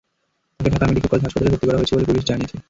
তাঁকে 0.61 0.71
Dhaka 0.77 0.85
medical 0.89 1.07
college 1.11 1.23
হাসপাতালে 1.27 1.51
ভর্তি 1.53 1.65
করা 1.67 1.79
হয়েছে 1.79 1.93
বলে 1.95 2.07
পুলিশ 2.09 2.23
জানিয়েছে। 2.29 2.55